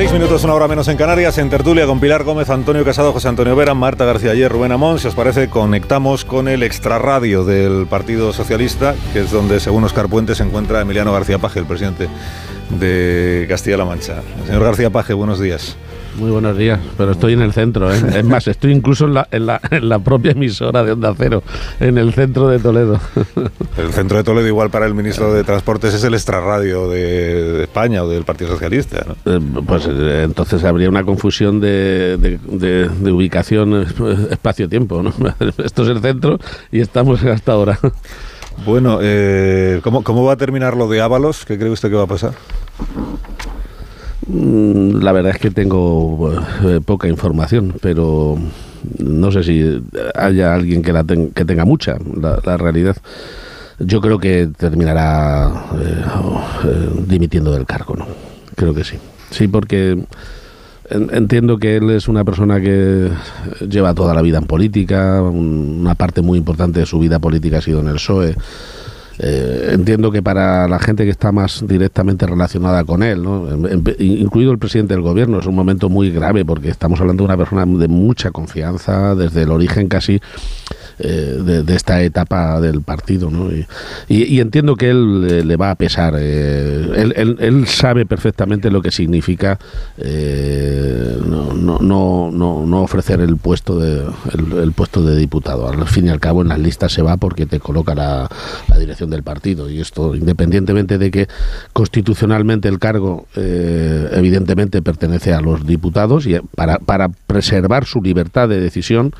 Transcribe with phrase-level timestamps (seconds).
[0.00, 3.28] Seis minutos, una hora menos en Canarias, en tertulia con Pilar Gómez, Antonio Casado, José
[3.28, 4.98] Antonio Vera, Marta García Ayer, Rubén Amón.
[4.98, 10.08] Si os parece, conectamos con el extrarradio del Partido Socialista, que es donde, según Oscar
[10.08, 12.08] Puente, se encuentra Emiliano García Paje, el presidente
[12.70, 14.22] de Castilla-La Mancha.
[14.46, 15.76] Señor García Paje, buenos días.
[16.16, 17.92] Muy buenos días, pero estoy en el centro.
[17.92, 17.98] ¿eh?
[18.14, 21.42] Es más, estoy incluso en la, en, la, en la, propia emisora de Onda Cero,
[21.78, 23.00] en el centro de Toledo.
[23.76, 27.62] El centro de Toledo, igual para el ministro de Transportes, es el extrarradio de, de
[27.64, 29.04] España o del Partido Socialista.
[29.06, 29.32] ¿no?
[29.32, 33.86] Eh, pues eh, entonces habría una confusión de, de, de ubicación
[34.30, 35.02] espacio-tiempo.
[35.02, 35.12] ¿no?
[35.64, 36.38] Esto es el centro
[36.72, 37.78] y estamos hasta ahora.
[38.64, 41.44] Bueno, eh, ¿cómo, ¿cómo va a terminar lo de Ábalos?
[41.46, 42.32] ¿Qué cree usted que va a pasar?
[44.32, 46.32] Mm, La verdad es que tengo
[46.64, 48.38] eh, poca información, pero
[48.98, 49.82] no sé si
[50.14, 52.96] haya alguien que, la ten, que tenga mucha, la, realidad.
[53.78, 56.04] Yo creo que terminará eh,
[56.64, 58.06] eh, dimitiendo del cargo, ¿no?
[58.54, 58.96] Creo que sí.
[59.30, 60.04] Sí, porque
[60.90, 63.10] entiendo que él es una persona que
[63.68, 67.62] lleva toda la vida en política, una parte muy importante de su vida política ha
[67.62, 68.34] sido en el PSOE.
[69.22, 73.46] Eh, entiendo que para la gente que está más directamente relacionada con él, ¿no?
[73.98, 77.36] incluido el presidente del gobierno, es un momento muy grave porque estamos hablando de una
[77.36, 80.22] persona de mucha confianza desde el origen casi
[81.02, 83.30] eh, de, de, esta etapa del partido.
[83.30, 83.50] ¿no?
[84.08, 86.14] Y, entiendo que él eh, le va a pesar.
[86.18, 89.58] Eh, él, sabe perfectamente lo que significa
[89.98, 95.68] eh, no, no, no, ofrecer el puesto, de, el, el, puesto de diputado.
[95.68, 98.28] Al fin y al cabo, en las listas se va porque te coloca la,
[98.68, 99.70] la dirección del partido.
[99.70, 101.28] Y esto, independientemente de que
[101.72, 108.60] constitucionalmente el cargo, evidentemente, pertenece a los diputados y para, para preservar su libertad de
[108.60, 109.12] decisión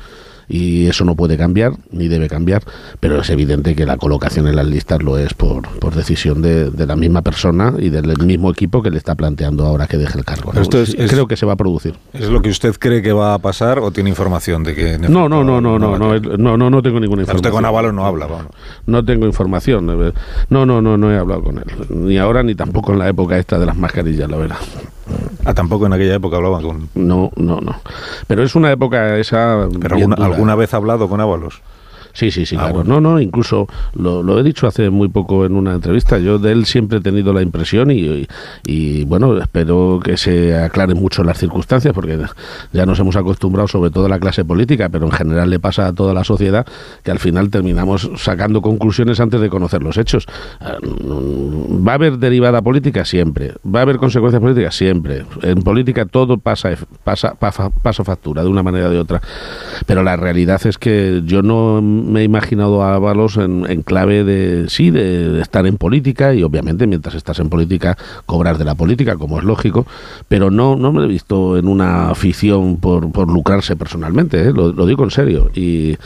[0.51, 2.63] y eso no puede cambiar ni debe cambiar,
[2.99, 6.69] pero es evidente que la colocación en las listas lo es por, por decisión de,
[6.69, 10.17] de, la misma persona y del mismo equipo que le está planteando ahora que deje
[10.17, 10.51] el cargo.
[10.53, 10.61] ¿no?
[10.61, 11.95] Esto es, Creo que se va a producir.
[12.13, 14.97] ¿Es lo que usted cree que va a pasar o tiene información de que...
[14.97, 17.35] No, no, no, no, no, no, no, no, no tengo ninguna información.
[17.35, 18.47] Usted con Ábalos no habla, vamos.
[18.85, 19.85] No tengo información.
[20.49, 21.65] No, no, no, no he hablado con él.
[21.89, 24.57] Ni ahora ni tampoco en la época esta de las mascarillas, la verdad.
[25.45, 26.89] Ah, tampoco en aquella época hablaban con.
[26.95, 27.81] No, no, no.
[28.27, 29.67] Pero es una época esa.
[29.79, 31.61] Pero alguna, alguna, vez ha hablado con Ábalos.
[32.13, 32.75] Sí, sí, sí, ah, claro.
[32.75, 32.99] Bueno.
[32.99, 36.19] No, no, incluso lo, lo, he dicho hace muy poco en una entrevista.
[36.19, 38.27] Yo de él siempre he tenido la impresión y, y,
[38.65, 42.19] y, bueno, espero que se aclaren mucho las circunstancias porque
[42.73, 45.87] ya nos hemos acostumbrado, sobre todo a la clase política, pero en general le pasa
[45.87, 46.65] a toda la sociedad
[47.03, 50.27] que al final terminamos sacando conclusiones antes de conocer los hechos.
[50.61, 53.05] ¿Va a haber derivada política?
[53.05, 53.53] Siempre.
[53.63, 54.75] ¿Va a haber consecuencias políticas?
[54.75, 55.25] Siempre.
[55.41, 56.71] En política todo pasa,
[57.03, 59.21] pasa, pasa, pasa factura de una manera o de otra.
[59.85, 64.69] Pero la realidad es que yo no me he imaginado a Ábalos en, clave de,
[64.69, 69.15] sí, de, estar en política y obviamente mientras estás en política cobrar de la política,
[69.15, 69.85] como es lógico,
[70.27, 74.51] pero no, no me he visto en una afición por, por lucrarse personalmente, ¿eh?
[74.53, 75.49] lo, digo en serio.
[75.53, 75.97] Y,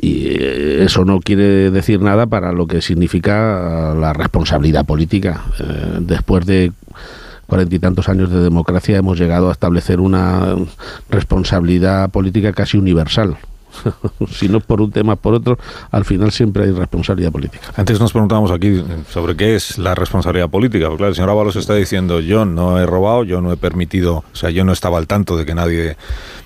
[0.00, 5.42] y, eso no quiere decir nada para lo que significa la responsabilidad política.
[5.58, 6.72] Eh, después de
[7.46, 10.54] cuarenta y tantos años de democracia hemos llegado a establecer una
[11.08, 13.38] responsabilidad política casi universal
[14.30, 15.58] si no por un tema, por otro,
[15.90, 17.68] al final siempre hay responsabilidad política.
[17.76, 20.88] Antes nos preguntábamos aquí sobre qué es la responsabilidad política.
[20.88, 24.36] Claro, el señor Ábalos está diciendo, yo no he robado, yo no he permitido, o
[24.36, 25.96] sea, yo no estaba al tanto de que nadie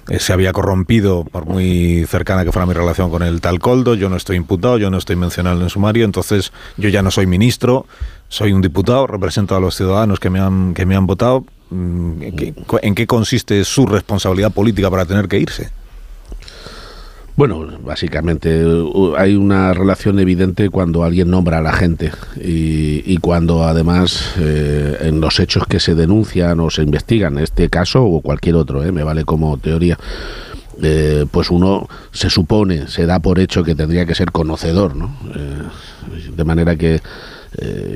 [0.08, 3.94] eh, se había corrompido, por muy cercana que fuera mi relación con el tal Coldo,
[3.94, 7.26] yo no estoy imputado, yo no estoy mencionado en sumario, entonces yo ya no soy
[7.26, 7.86] ministro,
[8.28, 11.44] soy un diputado, represento a los ciudadanos que me han, que me han votado.
[11.70, 15.70] ¿En qué consiste su responsabilidad política para tener que irse?
[17.42, 18.64] Bueno, básicamente
[19.18, 25.20] hay una relación evidente cuando alguien nombra a la gente y, cuando además eh, en
[25.20, 29.02] los hechos que se denuncian o se investigan, este caso o cualquier otro, eh, me
[29.02, 29.98] vale como teoría,
[30.80, 35.16] eh, pues uno se supone, se da por hecho que tendría que ser conocedor, ¿no?
[35.34, 37.02] Eh, de manera que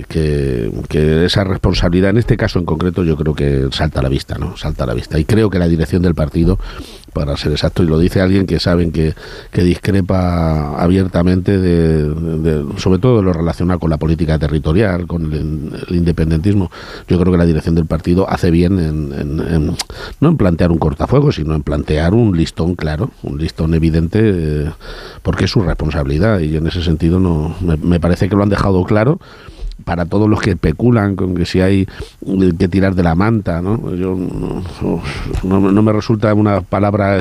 [0.09, 4.11] que, que, esa responsabilidad, en este caso en concreto, yo creo que salta a la
[4.11, 4.55] vista, ¿no?
[4.59, 5.19] Salta a la vista.
[5.19, 6.59] Y creo que la dirección del partido,
[7.17, 9.15] para ser exacto, y lo dice alguien que saben que,
[9.55, 16.71] discrepa abiertamente de, sobre todo de lo relacionado con la política territorial, con el, independentismo,
[17.09, 19.77] yo creo que la dirección del partido hace bien en,
[20.21, 24.71] no en plantear un cortafuego, sino en plantear un listón claro, un listón evidente, eh,
[25.23, 26.41] porque es su responsabilidad.
[26.41, 29.19] Y en ese sentido no me parece que lo han dejado claro
[29.85, 31.87] para todos los que especulan con que si hay
[32.59, 33.95] que tirar de la manta, ¿no?
[33.95, 34.17] Yo,
[35.45, 37.21] no, no, me resulta una palabra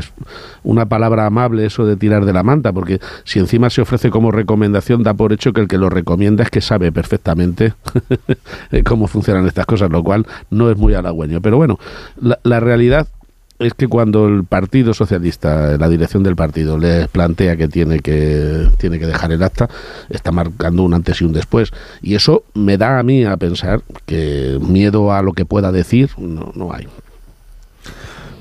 [0.63, 4.31] una palabra amable eso de tirar de la manta, porque si encima se ofrece como
[4.31, 7.73] recomendación, da por hecho que el que lo recomienda es que sabe perfectamente
[8.85, 11.41] cómo funcionan estas cosas, lo cual no es muy halagüeño.
[11.41, 11.77] Pero bueno,
[12.19, 13.07] la, la realidad
[13.59, 18.67] es que cuando el Partido Socialista, la dirección del partido, les plantea que tiene que
[18.77, 19.69] tiene que dejar el acta,
[20.09, 21.71] está marcando un antes y un después.
[22.01, 26.09] Y eso me da a mí a pensar que miedo a lo que pueda decir
[26.17, 26.87] no, no hay.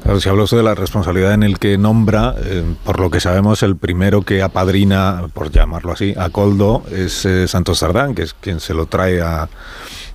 [0.02, 3.62] Claro, si hablo de la responsabilidad en el que nombra, eh, por lo que sabemos,
[3.62, 8.34] el primero que apadrina, por llamarlo así, a Coldo es eh, Santos Sardán, que es
[8.34, 9.48] quien se lo trae a,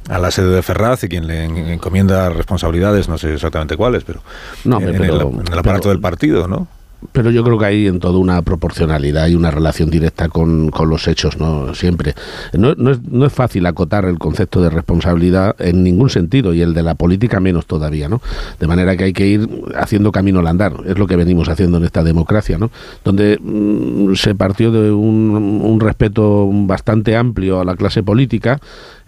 [0.09, 4.21] a la sede de Ferraz y quien le encomienda responsabilidades, no sé exactamente cuáles, pero,
[4.65, 6.67] en, el, aparato del partido, ¿no?
[7.11, 11.07] Pero yo creo que hay en todo una proporcionalidad y una relación directa con, los
[11.07, 11.73] hechos, ¿no?
[11.73, 12.15] Siempre.
[12.53, 16.61] No, no, es, no es fácil acotar el concepto de responsabilidad en ningún sentido y
[16.61, 18.21] el de la política menos todavía, ¿no?
[18.59, 19.47] De manera que hay que ir
[19.77, 22.71] haciendo camino al andar, es lo que venimos haciendo en esta democracia, ¿no?
[23.03, 28.59] Donde mm, se partió de un, un, respeto bastante amplio a la clase política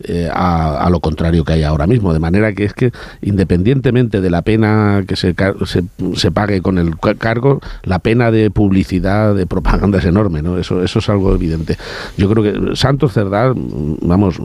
[0.03, 2.91] eh, a, a, lo contrario que hay ahora mismo, de manera que es que
[3.21, 5.35] independientemente de la pena que se,
[5.65, 5.83] se,
[6.15, 10.57] se pague con el cargo, la pena de publicidad, de propaganda es enorme, ¿no?
[10.57, 11.77] Eso, eso es algo evidente.
[12.17, 14.39] Yo creo que Santos Cerdá, vamos,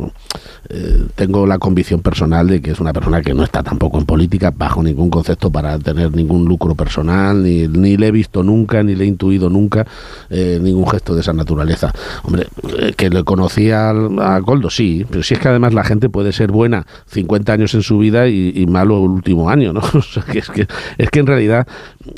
[0.69, 4.06] eh, tengo la convicción personal de que es una persona que no está tampoco en
[4.06, 8.83] política bajo ningún concepto para tener ningún lucro personal, ni, ni le he visto nunca,
[8.83, 9.87] ni le he intuido nunca
[10.31, 11.93] eh, ningún gesto de esa naturaleza.
[12.23, 12.47] Hombre,
[12.79, 16.32] eh, que le conocía a, Goldo, sí, pero si es que además la gente puede
[16.32, 19.81] ser buena 50 años en su vida y, malo el último año, ¿no?
[19.97, 20.67] O sea, que es, que,
[20.99, 21.67] es que en realidad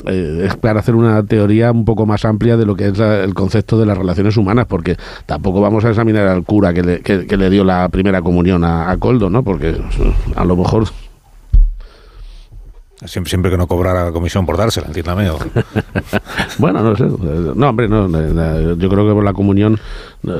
[0.07, 3.79] es para hacer una teoría un poco más amplia de lo que es el concepto
[3.79, 7.49] de las relaciones humanas, porque tampoco vamos a examinar al cura que le, que, le
[7.49, 9.43] dio la primera comunión a, a Coldo, ¿no?
[9.43, 9.75] Porque
[10.35, 10.85] a lo mejor
[13.05, 15.31] Siempre, siempre que no cobrara comisión por dársela, entiéndame.
[16.57, 17.05] bueno, no sé.
[17.55, 18.07] No, hombre, no,
[18.75, 19.79] yo creo que por la comunión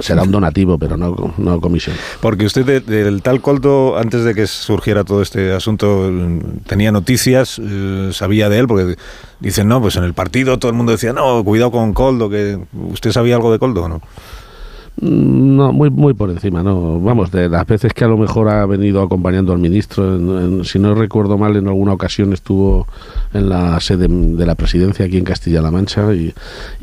[0.02, 1.96] será un donativo, pero no, no comisión.
[2.20, 6.12] Porque usted del tal Coldo, antes de que surgiera todo este asunto,
[6.68, 8.96] tenía noticias, eh, sabía de él, porque
[9.40, 12.60] dicen, no, pues en el partido todo el mundo decía, no, cuidado con Coldo, que
[12.92, 14.02] usted sabía algo de Coldo, ¿no?
[15.02, 17.00] No, muy, muy por encima, no.
[17.00, 20.94] Vamos, de las veces que a lo mejor ha venido acompañando al ministro, si no
[20.94, 22.86] recuerdo mal, en alguna ocasión estuvo
[23.34, 26.34] en la sede de la presidencia aquí en Castilla-La Mancha y,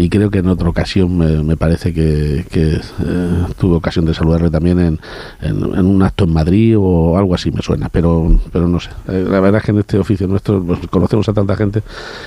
[0.08, 4.78] creo que en otra ocasión me, parece que, que eh, tuve ocasión de saludarle también
[4.78, 5.00] en,
[5.42, 8.90] en, un acto en Madrid o algo así me suena, pero, pero no sé.
[9.08, 11.82] Eh, la verdad es que en este oficio nuestro pues, conocemos a tanta gente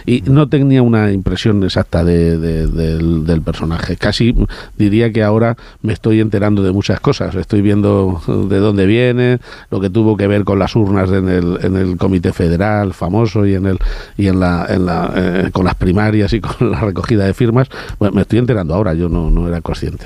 [0.05, 3.97] y no tenía una impresión exacta de, del personaje.
[3.97, 4.35] Casi
[4.77, 7.35] diría que ahora me estoy enterando de muchas cosas.
[7.35, 9.39] Estoy viendo de dónde viene,
[9.71, 13.45] lo que tuvo que ver con las urnas en el, en el Comité Federal famoso
[13.45, 13.79] y en el
[14.17, 17.69] y en la, en la eh, con las primarias y con la recogida de firmas.
[17.97, 20.05] Bueno, me estoy enterando ahora, yo no, no era consciente.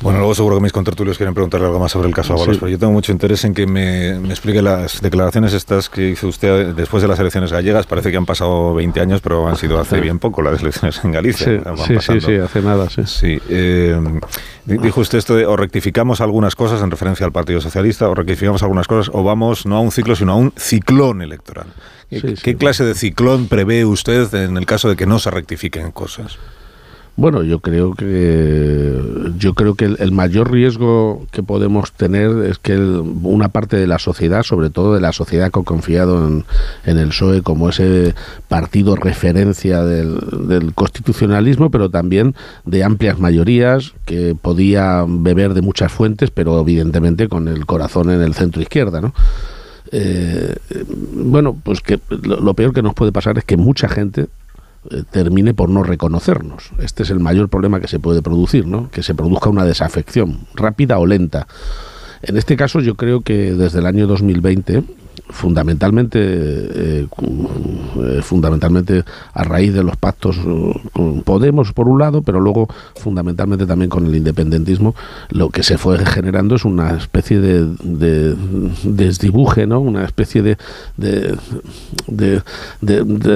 [0.00, 2.68] Bueno, luego seguro que mis contertulios quieren preguntarle algo más sobre el caso Ábalos, pero
[2.68, 6.74] yo tengo mucho interés en que me, me, explique las declaraciones estas que hizo usted
[6.74, 7.86] después de las elecciones gallegas.
[7.86, 11.12] Parece que han pasado 20 años, pero han sido hace bien poco las elecciones en
[11.12, 11.62] Galicia.
[11.86, 13.02] Sí, sí, sí, hace nada, sí.
[13.06, 14.00] sí eh,
[14.64, 18.62] dijo usted esto de o rectificamos algunas cosas en referencia al Partido Socialista, o rectificamos
[18.62, 21.66] algunas cosas, o vamos no a un ciclo, sino a un ciclón electoral.
[22.10, 26.38] ¿Qué clase de ciclón prevé usted en el caso de que no se rectifiquen cosas?
[27.14, 28.98] Bueno, yo creo que
[29.36, 33.98] yo creo que el, mayor riesgo que podemos tener es que una parte de la
[33.98, 36.44] sociedad, sobre todo de la sociedad que ha confiado en,
[36.86, 38.14] el PSOE como ese
[38.48, 42.34] partido referencia del, constitucionalismo, pero también
[42.64, 48.22] de amplias mayorías que podía beber de muchas fuentes, pero evidentemente con el corazón en
[48.22, 49.12] el centro izquierda, ¿no?
[49.94, 50.56] Eh,
[51.14, 54.28] bueno, pues que lo peor que nos puede pasar es que mucha gente
[55.10, 56.70] termine por no reconocernos.
[56.78, 58.90] Este es el mayor problema que se puede producir, ¿no?
[58.90, 61.46] Que se produzca una desafección, rápida o lenta.
[62.22, 64.82] En este caso yo creo que desde el año 2020
[65.28, 72.22] fundamentalmente eh, eh, fundamentalmente a raíz de los pactos eh, con Podemos por un lado
[72.22, 74.94] pero luego fundamentalmente también con el independentismo
[75.30, 78.36] lo que se fue generando es una especie de, de,
[78.84, 81.38] desdibuje no una especie de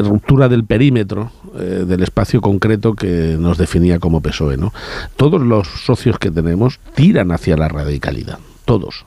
[0.02, 4.72] ruptura del perímetro del espacio concreto que nos definía como PSOE no
[5.16, 9.06] todos los socios que tenemos tiran hacia la radicalidad todos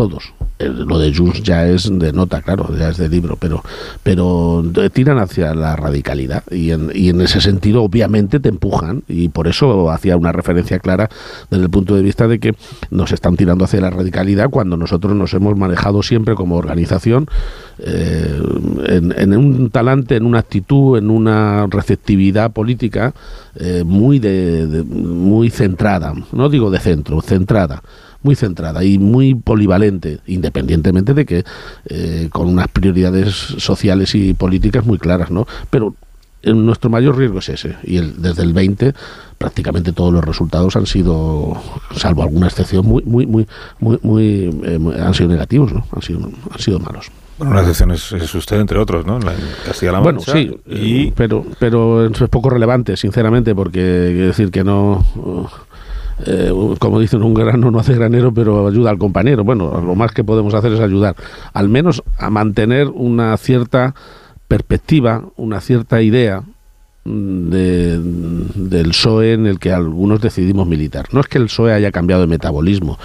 [0.00, 0.32] todos.
[0.58, 3.62] lo de Junts ya es de nota, claro, ya es de libro, pero,
[4.02, 4.64] pero
[4.94, 9.46] tiran hacia la radicalidad y en, y en ese sentido obviamente te empujan y por
[9.46, 11.10] eso hacía una referencia clara
[11.50, 12.54] desde el punto de vista de que
[12.90, 17.26] nos están tirando hacia la radicalidad cuando nosotros nos hemos manejado siempre como organización
[17.78, 18.40] eh,
[18.86, 23.12] en, un talante, en una actitud, en una receptividad política
[23.54, 27.82] eh, muy, de, muy centrada, no digo de centro, centrada
[28.22, 31.44] muy centrada y muy polivalente, independientemente de que
[31.86, 35.46] eh, con unas prioridades sociales y políticas muy claras, ¿no?
[35.70, 35.94] Pero
[36.42, 38.94] nuestro mayor riesgo es ese y el, desde el 20
[39.36, 41.60] prácticamente todos los resultados han sido
[41.94, 43.46] salvo alguna excepción muy muy muy
[43.78, 47.10] muy, muy eh, han sido negativos no han sido han sido malos
[47.40, 49.16] bueno, una excepción es, usted, entre otros, ¿no?
[49.16, 49.22] En
[49.64, 50.32] Castilla-La Mancha.
[50.32, 51.10] Bueno, sí, y...
[51.12, 55.02] pero, pero es poco relevante, sinceramente, porque quiero decir que no
[56.26, 59.44] eh, como dicen, un grano no hace granero, pero ayuda al compañero.
[59.44, 61.16] Bueno, lo más que podemos hacer es ayudar,
[61.52, 63.94] al menos a mantener una cierta
[64.48, 66.42] perspectiva, una cierta idea
[67.04, 67.98] de,
[68.54, 71.06] del PSOE en el que algunos decidimos militar.
[71.12, 72.98] No es que el PSOE haya cambiado de metabolismo,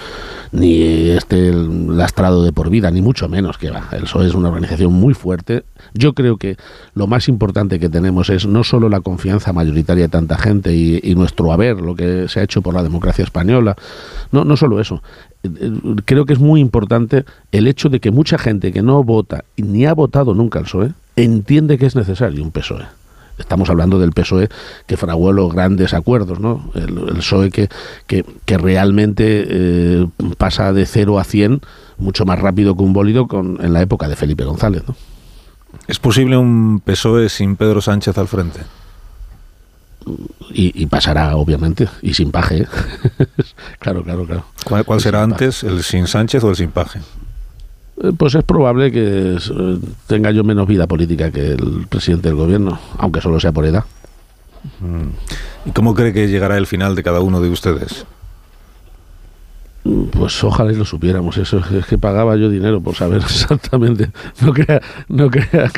[0.52, 3.88] ni esté lastrado de por vida, ni mucho menos que va.
[3.92, 5.64] El PSOE es una organización muy fuerte.
[5.96, 6.56] Yo creo que
[6.94, 11.14] lo más importante que tenemos es no solo la confianza mayoritaria de tanta gente y,
[11.14, 13.76] nuestro haber, lo que se ha hecho por la democracia española,
[14.32, 15.02] no, no solo eso.
[16.04, 19.86] Creo que es muy importante el hecho de que mucha gente que no vota ni
[19.86, 22.84] ha votado nunca al PSOE entiende que es necesario un PSOE.
[23.38, 24.48] Estamos hablando del PSOE
[24.86, 26.70] que fraguó los grandes acuerdos, ¿no?
[26.74, 27.68] El, PSOE que,
[28.06, 30.06] que, realmente eh,
[30.38, 31.60] pasa de 0 a 100
[31.98, 34.94] mucho más rápido que un bólido con, en la época de Felipe González, ¿no?
[35.86, 38.60] ¿Es posible un PSOE sin Pedro Sánchez al frente?
[40.50, 42.62] Y, pasará, obviamente, y sin paje.
[42.62, 42.66] ¿eh?
[43.78, 44.44] claro, claro, claro.
[44.84, 47.00] ¿Cuál, será antes, el sin Sánchez o el sin paje?
[48.02, 52.36] Eh, pues es probable que eh, tenga yo menos vida política que el presidente del
[52.36, 53.84] gobierno, aunque solo sea por edad.
[54.80, 55.68] Mm.
[55.68, 58.06] ¿Y cómo cree que llegará el final de cada uno de ustedes?
[60.10, 61.36] Pues ojalá y lo supiéramos.
[61.38, 64.10] Eso es que pagaba yo dinero por saber exactamente.
[64.40, 65.70] No crea, no crea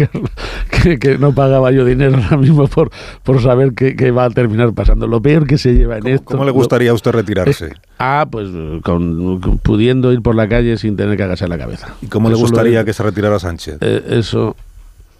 [1.01, 2.91] que, no pagaba yo dinero ahora mismo por,
[3.23, 5.07] por saber qué, va a terminar pasando.
[5.07, 6.25] Lo peor que se lleva en esto.
[6.25, 7.73] ¿Cómo le gustaría a usted retirarse?
[7.99, 8.49] ah, pues
[8.83, 11.95] con, pudiendo ir por la calle sin tener que agachar la cabeza.
[12.01, 13.79] ¿Y cómo le gustaría que se retirara Sánchez?
[13.81, 14.57] Eh, eso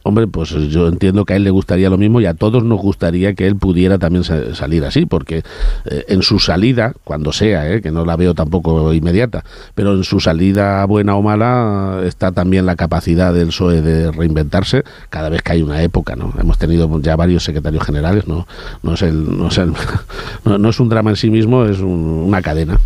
[0.03, 2.81] Hombre, pues yo entiendo que a él le gustaría lo mismo y a todos nos
[2.81, 5.43] gustaría que él pudiera también salir así, porque
[5.85, 10.05] eh, en su salida, cuando sea, eh, que no la veo tampoco inmediata, pero en
[10.05, 15.43] su salida buena o mala está también la capacidad del PSOE de reinventarse cada vez
[15.43, 16.33] que hay una época, ¿no?
[16.39, 18.47] Hemos tenido ya varios secretarios generales, no,
[18.83, 19.61] no es el, no es,
[20.45, 22.79] no, es un drama en sí mismo, es una cadena.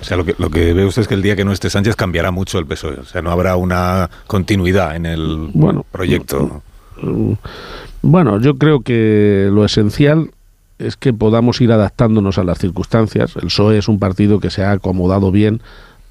[0.00, 1.70] O sea, lo que, lo que ve usted es que el día que no esté
[1.70, 3.00] Sánchez cambiará mucho el PSOE.
[3.00, 5.50] O sea, no habrá una continuidad en el
[5.90, 6.62] proyecto.
[7.00, 7.32] Mm,
[8.02, 10.30] bueno, yo creo que lo esencial
[10.78, 13.34] es que podamos ir adaptándonos a las circunstancias.
[13.36, 15.62] El PSOE es un partido que se ha acomodado bien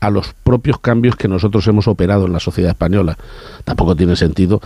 [0.06, 3.18] a los propios cambios que nosotros hemos operado en la sociedad española.
[3.64, 4.62] Tampoco tiene sentido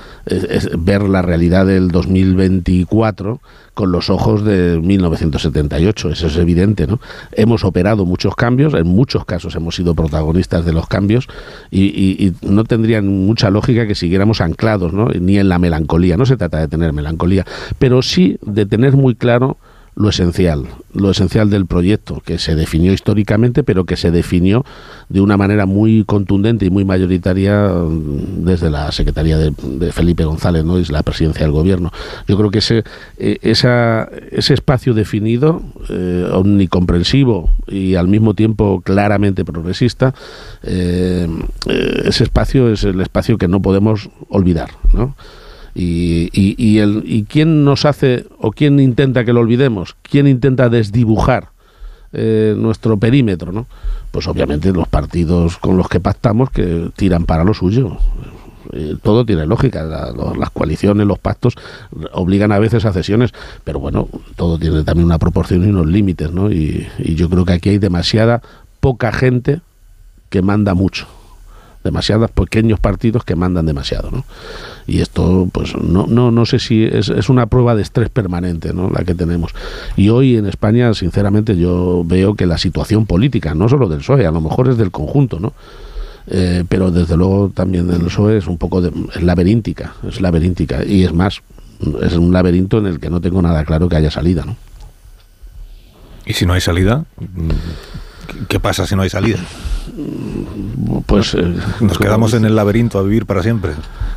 [0.77, 3.39] ver la realidad del 2024
[3.79, 6.99] con los ojos de 1978, eso es evidente, ¿no?
[7.31, 11.29] Hemos operado muchos cambios, en muchos casos hemos sido protagonistas de los cambios
[11.71, 15.07] y, y no tendrían mucha lógica que siguiéramos anclados, ¿no?
[15.07, 17.45] Ni en la melancolía, no se trata de tener melancolía,
[17.77, 19.57] pero sí de tener muy claro
[19.99, 24.63] lo esencial, lo esencial del proyecto, que se definió históricamente, pero que se definió
[25.09, 29.51] de una manera muy contundente y muy mayoritaria mm, desde la Secretaría de,
[29.91, 30.77] Felipe González, ¿no?
[30.77, 31.91] es la presidencia del gobierno.
[32.29, 32.85] Yo creo que ese,
[33.17, 40.13] eh, ese espacio definido, eh, omnicomprensivo y al mismo tiempo claramente progresista,
[40.63, 41.27] eh,
[42.05, 45.13] ese espacio es el espacio que no podemos olvidar, ¿no?
[45.81, 49.95] Y, y, el, ¿Y quién nos hace o quién intenta que lo olvidemos?
[50.01, 51.51] ¿Quién intenta desdibujar
[52.11, 53.53] eh, nuestro perímetro?
[53.53, 53.65] ¿no?
[54.11, 57.97] Pues obviamente los partidos con los que pactamos que tiran para lo suyo.
[58.73, 61.55] Eh, todo tiene lógica, las coaliciones, los pactos
[62.11, 63.31] obligan a veces a cesiones,
[63.63, 66.51] pero bueno, todo tiene también una proporción y unos límites, ¿no?
[66.51, 68.41] y yo creo que aquí hay demasiada
[68.81, 69.61] poca gente
[70.29, 71.07] que manda mucho
[71.83, 74.25] demasiados pequeños partidos que mandan demasiado, ¿no?
[74.87, 78.73] Y esto, pues, no, no, no sé si es, es una prueba de estrés permanente,
[78.73, 78.89] ¿no?
[78.89, 79.53] La que tenemos.
[79.95, 84.25] Y hoy en España, sinceramente, yo veo que la situación política, no solo del PSOE,
[84.25, 85.53] a lo mejor es del conjunto, ¿no?
[86.27, 90.83] Eh, pero desde luego también del PSOE es un poco de, es laberíntica, es laberíntica.
[90.83, 91.41] Y es más,
[92.01, 94.55] es un laberinto en el que no tengo nada claro que haya salida, ¿no?
[96.25, 97.05] ¿Y si no hay salida?
[98.47, 99.39] ¿Qué pasa si no hay salida?
[101.05, 101.33] Pues...
[101.35, 103.73] Eh, Nos quedamos en el laberinto a vivir para siempre.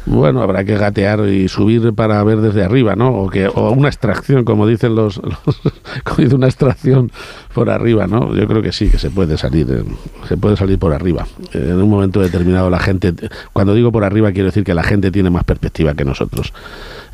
[0.07, 3.11] Bueno, habrá que gatear y subir para ver desde arriba, ¿no?
[3.11, 5.21] O, que, o una extracción, como dicen los,
[6.05, 7.11] como dice una extracción
[7.55, 8.35] por arriba, ¿no?
[8.35, 9.85] Yo creo que sí, que se puede salir, eh,
[10.29, 11.26] se puede salir por arriba.
[11.52, 13.14] En un momento determinado la gente,
[13.52, 16.52] cuando digo por arriba quiero decir que la gente tiene más perspectiva que nosotros.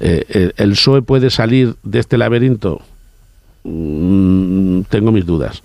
[0.01, 2.81] Eh, ¿El PSOE puede salir de este laberinto?
[3.65, 5.63] Mm, tengo mis dudas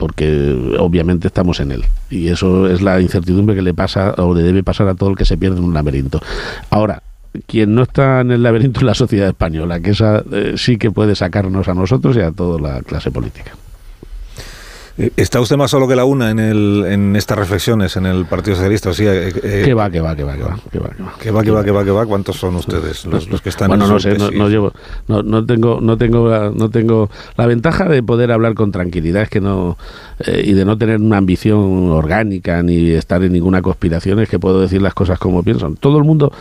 [0.00, 1.84] porque obviamente estamos en él.
[2.08, 5.16] Y eso es la incertidumbre que le pasa o le debe pasar a todo el
[5.16, 6.20] que se pierde en un laberinto.
[6.70, 7.02] Ahora,
[7.46, 10.90] quien no está en el laberinto es la sociedad española, que esa eh, sí que
[10.90, 13.52] puede sacarnos a nosotros y a toda la clase política.
[14.98, 18.26] Eh, ¿Está usted más solo que la una en, el, en estas reflexiones en el
[18.26, 18.92] Partido Socialista?
[18.92, 20.58] Sí, eh, eh, ¿Qué va, qué va, qué va, qué va?
[20.70, 23.40] ¿Qué va, qué va, qué va, qué va, qué va, ¿Cuántos son ustedes los, los
[23.40, 24.72] que están bueno, no sé, no, no, llevo,
[25.08, 29.22] no, no, tengo, no, tengo la, no tengo la ventaja de poder hablar con tranquilidad
[29.22, 29.76] es que no
[30.26, 34.38] eh, y de no tener una ambición orgánica ni estar en ninguna conspiración es que
[34.38, 35.76] puedo decir las cosas como piensan.
[35.76, 36.32] Todo el mundo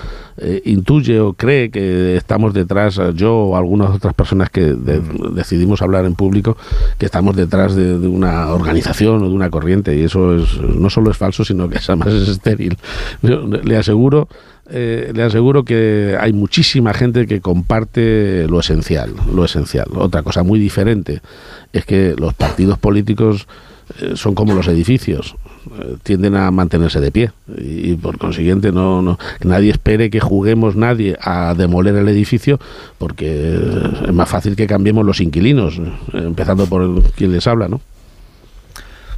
[0.63, 5.35] intuye o cree que estamos detrás, yo o algunas otras personas que mm.
[5.35, 6.55] decidimos hablar en público,
[6.97, 11.11] que estamos detrás de, una organización o de una corriente y eso es, no solo
[11.11, 12.77] es falso, sino que además es estéril.
[13.21, 14.27] le aseguro
[14.71, 19.87] eh, le aseguro que hay muchísima gente que comparte lo esencial, lo esencial.
[19.95, 21.21] Otra cosa muy diferente
[21.73, 23.47] es que los partidos políticos
[23.99, 25.35] eh, son como los edificios,
[25.81, 30.75] eh, tienden a mantenerse de pie y, por consiguiente no, no nadie espere que juguemos
[30.75, 32.59] nadie a demoler el edificio
[32.99, 33.59] porque
[34.07, 35.81] es más fácil que cambiemos los inquilinos,
[36.13, 37.81] empezando por quien les habla, ¿no?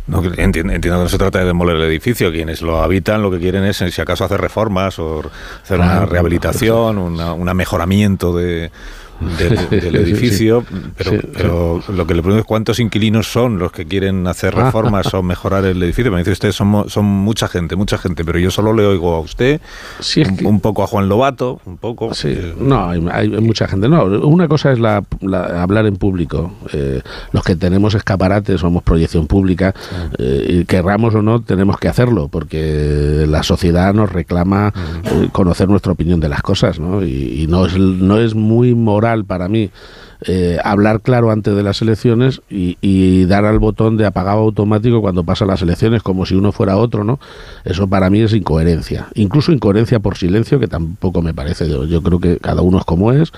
[0.07, 2.31] No, entiendo, que no se trata de demoler el edificio.
[2.31, 5.23] Quienes lo habitan lo que quieren es, si acaso, hacer reformas o
[5.63, 8.71] hacer una rehabilitación, un mejoramiento de,
[9.37, 10.63] del, edificio,
[10.97, 14.65] pero, pero lo que le pregunto es cuántos inquilinos son los que quieren hacer ah.
[14.65, 16.11] reformas o mejorar el edificio.
[16.11, 19.19] Me dice usted, son, son mucha gente, mucha gente, pero yo solo le oigo a
[19.19, 19.61] usted,
[20.43, 22.11] un, poco a Juan Lobato, un poco.
[22.23, 23.87] Eh, no, hay, mucha gente.
[23.87, 25.03] No, una cosa es la,
[25.55, 26.53] hablar en público.
[26.73, 27.01] Eh,
[27.31, 29.73] los que tenemos escaparates, somos proyección pública,
[30.17, 34.73] eh, y querramos o no, tenemos que hacerlo, porque la sociedad nos reclama
[35.31, 37.03] conocer nuestra opinión de las cosas, ¿no?
[37.03, 39.69] Y, y no, es, no es muy moral para mí
[40.25, 45.23] eh, hablar claro antes de las elecciones y, dar al botón de apagado automático cuando
[45.23, 47.19] pasan las elecciones como si uno fuera otro, ¿no?
[47.63, 49.07] Eso para mí es incoherencia.
[49.13, 51.69] Incluso incoherencia por silencio, que tampoco me parece.
[51.69, 53.31] yo creo que cada uno es como es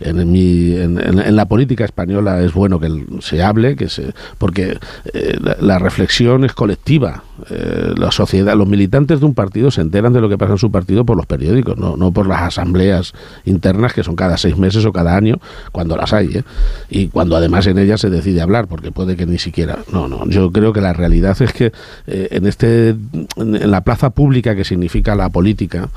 [0.00, 4.78] en, mi, en, la política española es bueno que se hable, que se, porque
[5.12, 7.22] eh, la, reflexión es colectiva.
[7.50, 10.58] Eh, la sociedad, los militantes de un partido se enteran de lo que pasa en
[10.58, 13.12] su partido por los periódicos, no, no por las asambleas
[13.44, 15.38] internas que son cada seis meses o cada año,
[15.72, 16.44] cuando las hay, ¿eh?
[16.90, 19.78] y cuando además en ellas se decide hablar, porque puede que ni siquiera.
[19.92, 20.26] No, no.
[20.28, 21.72] Yo creo que la realidad es que
[22.06, 22.90] en este,
[23.36, 25.88] en la plaza pública que significa la política,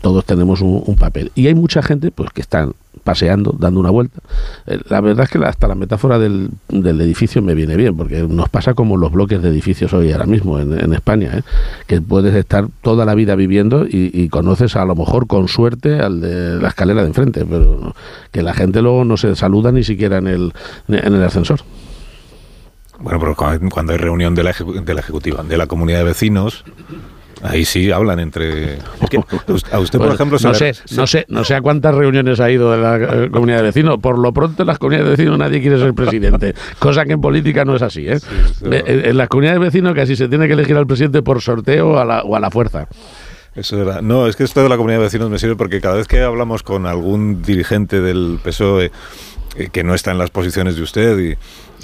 [0.00, 3.90] todos tenemos un, un papel y hay mucha gente, pues que están paseando, dando una
[3.90, 4.20] vuelta.
[4.66, 8.22] Eh, la verdad es que hasta la metáfora del, del, edificio me viene bien, porque
[8.22, 11.42] nos pasa como los bloques de edificios hoy ahora mismo en, España, ¿eh?
[11.86, 16.20] que puedes estar toda la vida viviendo y, conoces a lo mejor con suerte al
[16.20, 17.94] de la escalera de enfrente, pero
[18.32, 20.52] que la gente luego no se saluda ni siquiera en el,
[20.88, 21.60] en el ascensor.
[22.98, 23.36] Bueno, pero
[23.70, 26.64] cuando hay reunión de la, de la ejecutiva, de la comunidad de vecinos,
[27.44, 28.78] Ahí sí hablan entre.
[29.72, 32.72] a usted, por ejemplo, no sé, no sé, no sé a cuántas reuniones ha ido
[32.72, 33.98] de la eh, comunidad de vecinos.
[34.00, 37.20] Por lo pronto, en las comunidades de vecinos nadie quiere ser presidente, cosa que en
[37.20, 38.08] política no es así.
[38.08, 38.18] ¿eh?
[38.62, 42.06] En las comunidades de vecinos casi se tiene que elegir al presidente por sorteo a
[42.06, 42.88] la, o a la fuerza.
[43.54, 44.00] Eso era.
[44.00, 46.22] No, es que esto de la comunidad de vecinos me sirve porque cada vez que
[46.22, 48.90] hablamos con algún dirigente del PSOE
[49.56, 51.36] eh, que no está en las posiciones de usted y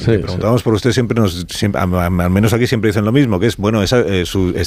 [0.05, 3.83] preguntamos por usted, siempre nos, al menos aquí siempre dicen lo mismo, que es, bueno,
[3.83, 4.25] esa, eh,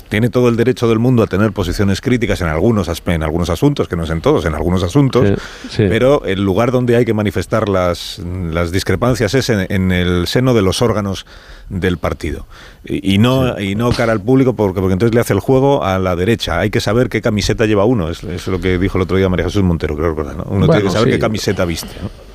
[0.10, 3.88] tiene todo el derecho del mundo a tener posiciones críticas en algunos, en algunos asuntos,
[3.88, 5.40] que no es en todos, en algunos asuntos,
[5.76, 10.62] pero el lugar donde hay que manifestar las, las discrepancias es en, el seno de
[10.62, 11.26] los órganos
[11.70, 12.46] del partido.
[12.86, 16.00] Y, no, y no cara al público, porque, porque entonces le hace el juego a
[16.00, 16.60] la derecha.
[16.60, 19.30] Hay que saber qué camiseta lleva uno, es, es lo que dijo el otro día
[19.30, 20.36] María Jesús Montero, creo recordar.
[20.36, 20.44] ¿no?
[20.50, 21.94] Uno tiene que saber qué camiseta viste.
[22.02, 22.33] ¿no?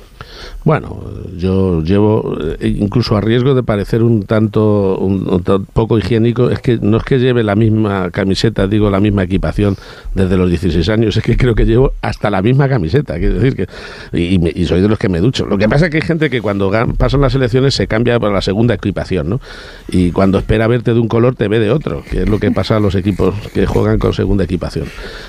[0.65, 1.01] Bueno,
[1.37, 5.41] yo llevo, eh, incluso a riesgo de parecer un tanto, un,
[5.71, 9.77] poco higiénico, es que no es que lleve la misma camiseta, digo la misma equipación
[10.13, 13.55] desde los 16 años, es que creo que llevo hasta la misma camiseta, quiero decir
[13.55, 15.45] que, y, soy de los que me ducho.
[15.45, 18.33] Lo que pasa es que hay gente que cuando pasan las elecciones se cambia para
[18.33, 19.41] la segunda equipación, ¿no?
[19.87, 22.51] Y cuando espera verte de un color te ve de otro, que es lo que
[22.51, 24.87] pasa a los equipos que juegan con segunda equipación.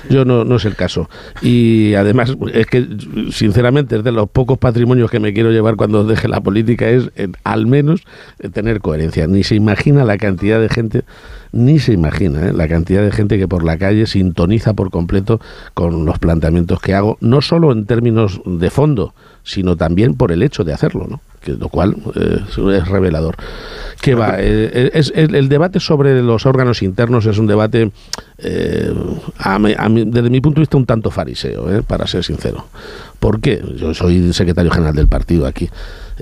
[0.09, 1.09] Yo no, no es el caso.
[1.41, 2.85] Y además, es que
[3.31, 7.09] sinceramente es de los pocos patrimonios que me quiero llevar cuando deje la política es
[7.43, 8.01] al menos
[8.53, 9.27] tener coherencia.
[9.27, 11.03] Ni se imagina la cantidad de gente,
[11.51, 15.39] ni se imagina la cantidad de gente que por la calle sintoniza por completo
[15.73, 20.43] con los planteamientos que hago, no solo en términos de fondo, sino también por el
[20.43, 21.21] hecho de hacerlo, ¿no?
[21.41, 23.35] Que, lo cual es revelador.
[23.99, 24.39] ¿Qué va?
[24.39, 27.91] es, el debate sobre los órganos internos es un debate,
[28.37, 32.67] desde mi punto de vista, un tanto fariseo, para ser sincero.
[33.19, 33.59] ¿Por qué?
[33.75, 35.67] Yo soy secretario general del partido aquí.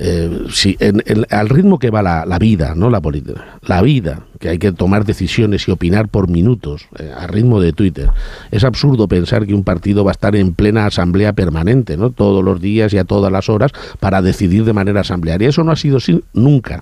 [0.01, 4.47] Eh, si en, al ritmo que va la, vida, no la política, la vida, que
[4.47, 8.09] hay que tomar decisiones y opinar por minutos, eh, a ritmo de Twitter,
[8.49, 12.11] es absurdo pensar que un partido va a estar en plena asamblea permanente, ¿no?
[12.11, 15.49] Todos los días y a todas las horas para decidir de manera asamblearia.
[15.49, 16.81] Eso no ha sido así nunca,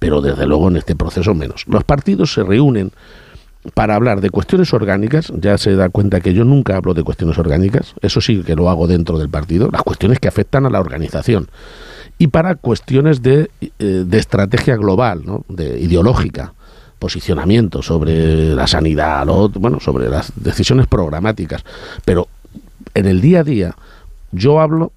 [0.00, 1.64] pero desde luego en este proceso menos.
[1.68, 2.90] Los partidos se reúnen
[3.74, 7.38] para hablar de cuestiones orgánicas, ya se da cuenta que yo nunca hablo de cuestiones
[7.38, 10.80] orgánicas, eso sí que lo hago dentro del partido, las cuestiones que afectan a la
[10.80, 11.48] organización,
[12.18, 15.44] y para cuestiones de, eh, de estrategia global, ¿no?
[15.48, 16.52] de ideológica,
[16.98, 21.64] posicionamiento sobre la sanidad, bueno, sobre las decisiones programáticas,
[22.04, 22.28] pero
[22.94, 23.76] en el día a día
[24.32, 24.92] yo hablo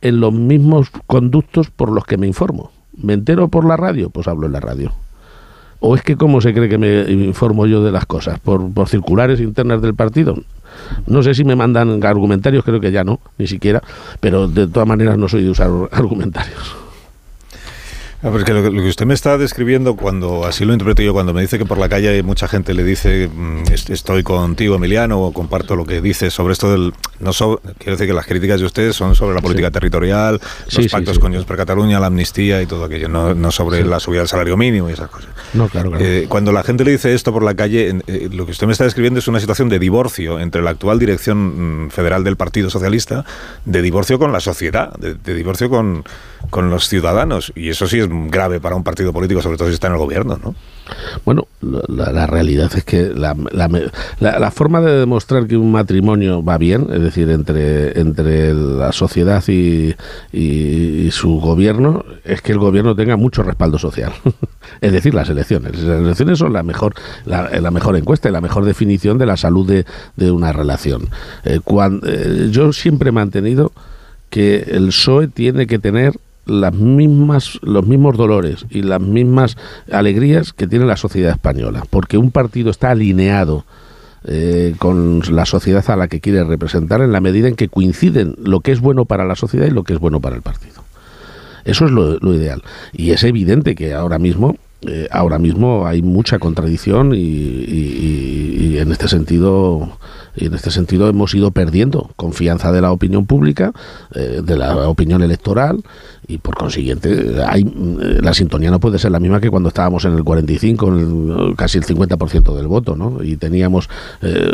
[0.00, 2.72] en los mismos conductos por los que me informo.
[2.96, 4.10] ¿Me entero por la radio?
[4.10, 4.92] Pues hablo en la radio.
[5.80, 8.38] ¿O es que cómo se cree que me informo yo de las cosas?
[8.38, 10.36] ¿Por, por circulares internas del partido?
[11.06, 13.82] No sé si me mandan argumentarios, creo que ya no, ni siquiera,
[14.20, 16.76] pero de todas maneras no soy de usar argumentarios.
[18.22, 21.40] Ah, porque lo, que usted me está describiendo, cuando así lo interpreto yo, cuando me
[21.40, 25.74] dice que por la calle mucha gente le dice mm, estoy contigo, Emiliano, o comparto
[25.74, 26.92] lo que dice sobre esto del.
[27.18, 30.38] No quiero decir que las críticas de ustedes son sobre la política territorial,
[30.70, 34.20] los pactos con Junts per Cataluña, la amnistía y todo aquello, no, sobre la subida
[34.20, 35.30] del salario mínimo y esas cosas.
[35.54, 36.04] No, claro, claro.
[36.04, 38.72] Eh, cuando la gente le dice esto por la calle, eh, lo que usted me
[38.72, 42.68] está describiendo es una situación de divorcio entre la actual dirección mm, federal del Partido
[42.68, 43.24] Socialista,
[43.64, 46.04] de divorcio con la sociedad, de divorcio con
[46.48, 47.52] con los ciudadanos.
[47.54, 49.98] Y eso sí es grave para un partido político, sobre todo si está en el
[49.98, 50.54] gobierno, ¿no?
[51.24, 53.36] Bueno, la, realidad es que la,
[54.18, 59.42] la, forma de demostrar que un matrimonio va bien, es decir, entre, entre la sociedad
[59.48, 59.94] y,
[60.32, 64.12] y, su gobierno, es que el gobierno tenga mucho respaldo social.
[64.80, 65.78] es decir, las elecciones.
[65.78, 66.94] Las elecciones son la mejor,
[67.24, 69.84] la, mejor encuesta y la mejor definición de la salud de,
[70.16, 71.08] de una relación.
[71.44, 73.72] Eh, cuando, eh, yo siempre he mantenido
[74.30, 76.14] que el PSOE tiene que tener
[76.46, 79.56] las mismas, los mismos dolores y las mismas
[79.90, 83.64] alegrías que tiene la sociedad española, porque un partido está alineado
[84.24, 88.36] eh, con la sociedad a la que quiere representar en la medida en que coinciden
[88.38, 90.84] lo que es bueno para la sociedad y lo que es bueno para el partido.
[91.64, 92.62] Eso es lo, ideal.
[92.92, 99.08] Y es evidente que ahora mismo eh, ahora mismo hay mucha contradicción y en este
[99.08, 99.98] sentido
[100.36, 103.72] y en este sentido hemos ido perdiendo confianza de la opinión pública,
[104.14, 105.82] eh, de la opinión electoral
[106.26, 110.04] y por consiguiente hay, eh, la sintonía no puede ser la misma que cuando estábamos
[110.04, 113.22] en el 45, casi el 50% del voto, ¿no?
[113.22, 113.88] Y teníamos
[114.22, 114.50] eh,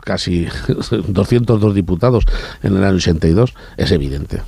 [0.00, 0.46] casi
[1.08, 2.24] 202 diputados
[2.62, 4.42] en el año 82, es evidente.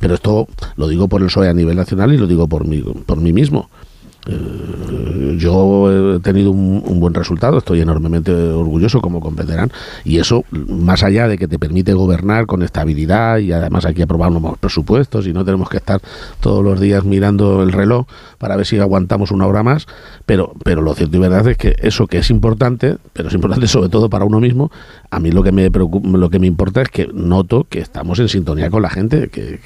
[0.00, 2.82] pero esto lo digo por el PSOE a nivel nacional y lo digo por mí,
[3.06, 3.70] por mí mismo.
[4.28, 9.70] Eh, yo he tenido un, buen resultado, estoy enormemente orgulloso, como comprenderán,
[10.04, 14.42] y eso, más allá de que te permite gobernar con estabilidad y además aquí aprobamos
[14.42, 16.00] los presupuestos y no tenemos que estar
[16.40, 18.06] todos los días mirando el reloj
[18.38, 19.86] para ver si aguantamos una hora más,
[20.26, 23.66] pero, pero lo cierto y verdad es que eso que es importante, pero es importante
[23.68, 24.70] sobre todo para uno mismo,
[25.10, 28.28] a mí lo que me lo que me importa es que noto que estamos en
[28.28, 29.60] sintonía con la gente que,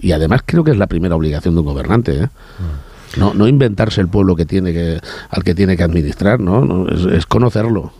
[0.00, 2.24] y además creo que es la primera obligación de un gobernante.
[2.24, 2.26] ¿eh?
[2.26, 2.85] Mm.
[3.16, 6.86] No, no inventarse el pueblo que tiene que, al que tiene que administrar, ¿no?
[6.88, 7.92] es, conocerlo,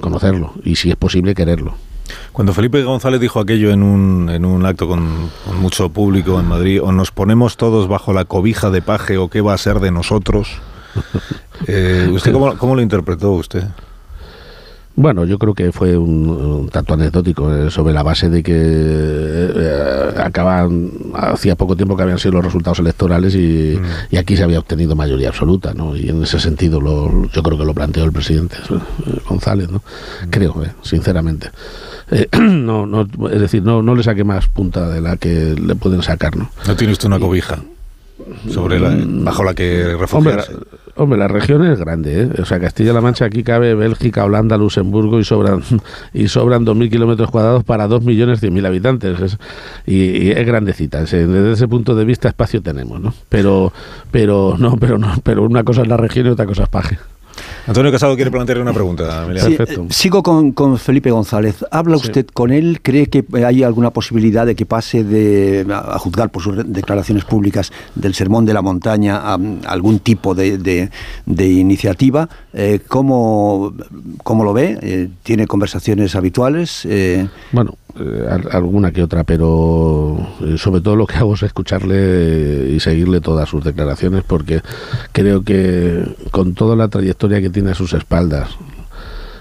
[0.00, 1.74] conocerlo y si es posible quererlo.
[2.32, 6.82] Cuando Felipe González dijo aquello en un, en un acto con, mucho público en Madrid,
[6.82, 9.90] o nos ponemos todos bajo la cobija de paje o qué va a ser de
[9.90, 10.48] nosotros,
[11.66, 13.64] eh, ¿usted cómo, cómo lo interpretó usted?
[14.98, 20.10] Bueno, yo creo que fue un, tanto anecdótico eh, sobre la base de que eh,
[20.16, 24.14] acaban hacía poco tiempo que habían sido los resultados electorales y, mm.
[24.14, 25.94] y, aquí se había obtenido mayoría absoluta, ¿no?
[25.94, 29.78] Y en ese sentido lo, yo creo que lo planteó el presidente eh, González, ¿no?
[29.78, 30.30] Mm.
[30.30, 31.52] Creo, sinceramente.
[32.36, 36.02] no, no, es decir, no, no le saque más punta de la que le pueden
[36.02, 36.50] sacar, ¿no?
[36.66, 37.60] No tiene usted una cobija
[38.48, 40.54] sobre la, bajo la que refugiarse.
[40.96, 42.30] Hombre, la región es grande, ¿eh?
[42.42, 45.62] O sea, Castilla-La Mancha aquí cabe Bélgica, Holanda, Luxemburgo y sobran
[46.12, 49.38] y sobran 2.000 kilómetros cuadrados para 2.100.000 habitantes.
[49.86, 51.00] y, es grandecita.
[51.02, 53.14] Desde ese punto de vista espacio tenemos, ¿no?
[53.28, 53.72] Pero,
[54.10, 56.98] pero, no, pero, no, pero una cosa es la región y otra cosa es Paje.
[57.68, 59.26] Antonio Casado quiere plantear una pregunta.
[59.30, 59.58] Eh,
[59.90, 61.62] sigo con, Felipe González.
[61.70, 62.80] ¿Habla usted con él?
[62.80, 67.70] ¿Cree que hay alguna posibilidad de que pase de, a, juzgar por sus declaraciones públicas
[67.94, 70.90] del sermón de la montaña a, algún tipo de,
[71.26, 72.26] iniciativa?
[72.54, 73.74] Eh, ¿cómo,
[74.26, 74.78] lo ve?
[74.80, 76.88] Eh, ¿Tiene conversaciones habituales?
[77.52, 77.74] Bueno,
[78.50, 80.16] alguna que otra, pero
[80.56, 84.62] sobre todo lo que hago es escucharle y seguirle todas sus declaraciones porque
[85.12, 88.50] creo que con toda la trayectoria que tiene a sus espaldas,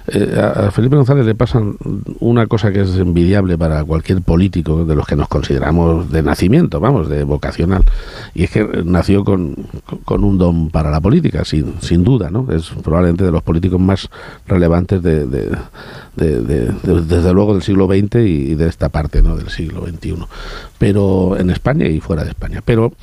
[0.09, 1.61] eh, a Felipe González le pasa
[2.19, 6.79] una cosa que es envidiable para cualquier político de los que nos consideramos de nacimiento,
[6.79, 7.83] vamos, de vocacional,
[8.33, 9.55] y es que nació con,
[10.07, 12.47] un don para la política, sin, sin duda, ¿no?
[12.51, 14.09] Es probablemente de los políticos más
[14.47, 15.25] relevantes de,
[16.15, 19.35] desde luego del siglo XX y de esta parte, ¿no?
[19.35, 20.19] Del siglo XXI,
[20.77, 22.61] pero en España y fuera de España.
[22.63, 22.93] Pero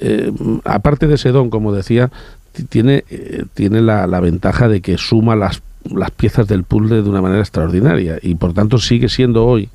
[0.00, 0.32] eh,
[0.64, 2.12] aparte de ese don, como decía,
[2.68, 7.22] tiene, eh, tiene la ventaja de que suma las las piezas del puzzle de una
[7.22, 9.68] manera extraordinaria y por tanto sigue siendo hoy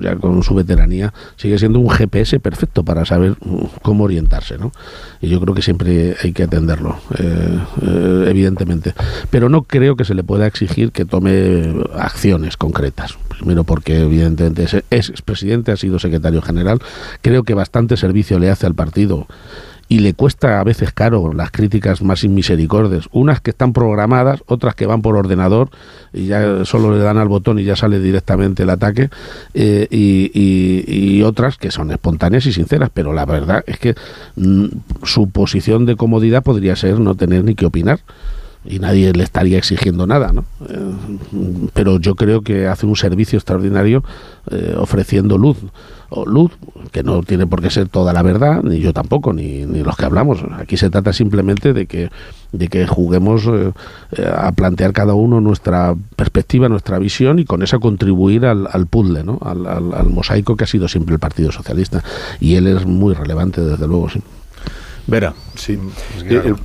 [0.00, 4.72] ya con su veteranía, sigue siendo un GPS perfecto para saber mm, cómo orientarse, ¿no?
[5.20, 8.94] Y yo creo que siempre hay que atenderlo, eh, eh, evidentemente.
[9.30, 13.18] Pero no creo que se le pueda exigir que tome acciones concretas.
[13.28, 16.80] Primero porque evidentemente es, es presidente, ha sido secretario general.
[17.22, 19.26] Creo que bastante servicio le hace al partido
[19.88, 23.08] y le cuesta a veces caro las críticas más inmisericordes.
[23.12, 25.70] Unas que están programadas, otras que van por ordenador
[26.12, 29.10] y ya solo le dan al botón y ya sale directamente el ataque,
[29.54, 32.90] eh, y, y, otras que son espontáneas y sinceras.
[32.92, 33.94] Pero la verdad es que
[34.36, 34.66] mm,
[35.04, 38.00] su posición de comodidad podría ser no tener ni que opinar
[38.68, 40.44] y nadie le estaría exigiendo nada, ¿no?
[40.68, 44.02] Eh, pero yo creo que hace un servicio extraordinario
[44.50, 45.58] eh, ofreciendo luz
[46.08, 46.52] o luz,
[46.92, 49.96] que no tiene por qué ser toda la verdad, ni yo tampoco, ni, ni los
[49.96, 50.38] que hablamos.
[50.58, 52.10] Aquí se trata simplemente de que,
[52.52, 53.72] de que juguemos eh,
[54.36, 59.24] a plantear cada uno nuestra perspectiva, nuestra visión y con eso contribuir al, al puzzle,
[59.24, 59.38] ¿no?
[59.42, 62.04] Al, al, mosaico que ha sido siempre el Partido Socialista.
[62.40, 64.20] Y él es muy relevante, desde luego, sí.
[65.08, 65.78] Vera, sí.
[66.28, 66.56] El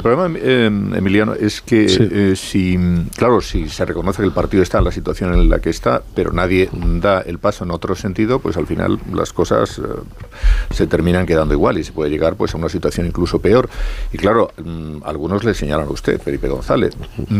[0.00, 2.78] problema, em, Emiliano, es que eh, si,
[3.16, 6.02] claro, si se reconoce que el partido está en la situación en la que está,
[6.14, 9.82] pero nadie da el paso en otro sentido, pues al final las cosas eh,
[10.70, 13.68] se terminan quedando igual y se puede llegar pues a una situación incluso peor.
[14.12, 16.96] Y claro, mm, algunos le señalan a usted, Felipe González,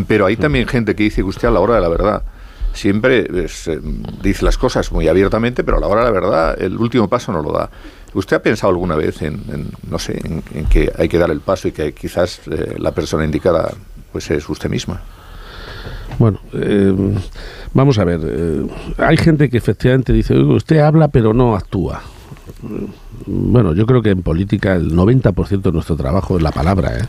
[0.07, 2.23] pero hay también gente que dice que usted a la hora de la verdad
[2.73, 3.47] siempre eh,
[4.21, 7.41] dice las cosas muy abiertamente, pero a la hora la verdad el último paso no
[7.41, 7.69] lo da.
[8.13, 11.69] ¿Usted ha pensado alguna vez en, no sé, en, que hay que dar el paso
[11.69, 13.73] y que quizás eh, la persona indicada
[14.11, 15.01] pues es usted misma?
[16.19, 16.93] Bueno, eh,
[17.73, 18.19] vamos a ver.
[18.23, 22.01] Eh, hay gente que efectivamente dice, usted habla pero no actúa.
[23.25, 27.07] Bueno, yo creo que en política el 90% de nuestro trabajo es la palabra, ¿eh?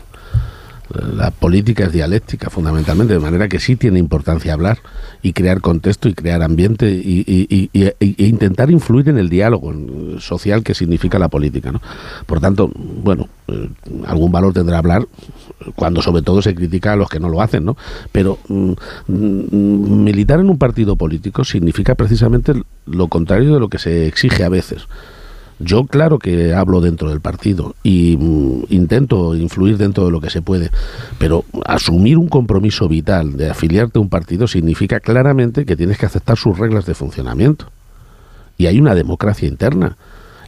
[0.89, 4.79] La política es dialéctica fundamentalmente, de manera que sí tiene importancia hablar
[5.21, 9.73] y crear contexto y crear ambiente y, e intentar influir en el diálogo
[10.19, 11.71] social que significa la política.
[11.71, 11.81] ¿no?
[12.25, 13.69] Por tanto, bueno, eh,
[14.05, 15.07] algún valor tendrá hablar
[15.75, 17.77] cuando sobre todo se critica a los que no lo hacen, ¿no?
[18.11, 18.71] Pero mm,
[19.07, 22.53] mm, militar en un partido político significa precisamente
[22.85, 24.87] lo contrario de lo que se exige a veces.
[25.59, 30.29] Yo claro que hablo dentro del partido y mm, intento influir dentro de lo que
[30.29, 30.71] se puede,
[31.17, 36.05] pero asumir un compromiso vital de afiliarte a un partido significa claramente que tienes que
[36.05, 37.67] aceptar sus reglas de funcionamiento.
[38.57, 39.97] Y hay una democracia interna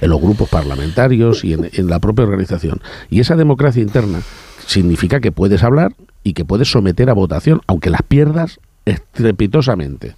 [0.01, 2.81] en los grupos parlamentarios y en, en la propia organización.
[3.09, 4.21] Y esa democracia interna
[4.65, 10.15] significa que puedes hablar y que puedes someter a votación, aunque las pierdas estrepitosamente.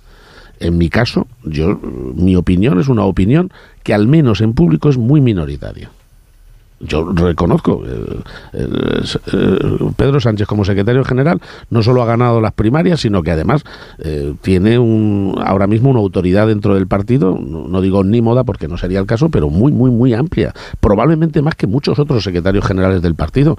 [0.60, 1.80] En mi caso, yo,
[2.16, 3.52] mi opinión es una opinión
[3.84, 5.90] que al menos en público es muy minoritaria.
[6.80, 9.02] Yo reconozco, eh,
[9.96, 11.42] Pedro Sánchez como secretario general
[11.72, 13.64] no solo ha ganado las primarias, sino que además
[13.98, 18.68] eh, tiene un, ahora mismo una autoridad dentro del partido, no, digo ni moda porque
[18.68, 22.64] no sería el caso, pero muy, muy, muy amplia, probablemente más que muchos otros secretarios
[22.64, 23.58] generales del partido.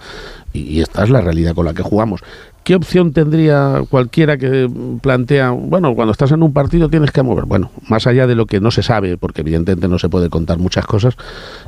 [0.53, 2.23] y esta es la realidad con la que jugamos.
[2.65, 7.47] ¿Qué opción tendría cualquiera que plantea, bueno, cuando estás en un partido tienes que mover?
[7.47, 10.59] Bueno, más allá de lo que no se sabe, porque evidentemente no se puede contar
[10.59, 11.17] muchas cosas,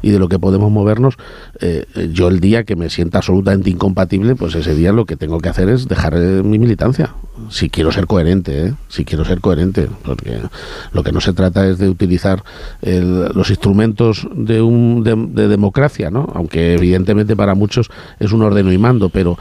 [0.02, 1.16] y de lo que podemos movernos,
[1.60, 5.38] eh, yo el día que me sienta absolutamente incompatible, pues ese día lo que tengo
[5.38, 7.14] que hacer es dejar eh, mi militancia,
[7.48, 8.74] si quiero ser coherente, ¿eh?
[8.88, 10.38] si quiero ser coherente, porque
[10.92, 12.42] lo que no se trata es de utilizar
[12.82, 16.30] los instrumentos de, un, de, democracia, ¿no?
[16.34, 19.38] aunque evidentemente para muchos es un ordeno y mando, pero,